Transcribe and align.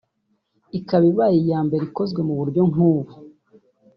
Ikaba 0.79 1.05
ibaye 1.11 1.37
iya 1.43 1.59
mbere 1.67 1.83
ikozwe 1.89 2.19
mu 2.27 2.33
buryo 2.39 2.61
nk’ubu 2.69 3.11